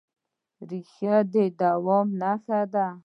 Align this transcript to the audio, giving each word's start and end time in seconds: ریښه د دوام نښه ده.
ریښه 0.69 1.15
د 1.31 1.35
دوام 1.59 2.07
نښه 2.21 2.59
ده. 2.73 2.87